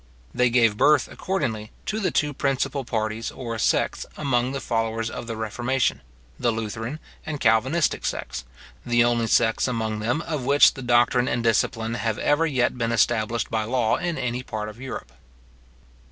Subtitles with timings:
[0.33, 5.27] They gave birth, accordingly, to the two principal parties or sects among the followers of
[5.27, 6.01] the reformation,
[6.39, 8.43] the Lutheran and Calvinistic sects,
[8.83, 12.91] the only sects among them, of which the doctrine and discipline have ever yet been
[12.91, 15.11] established by law in any part of Europe.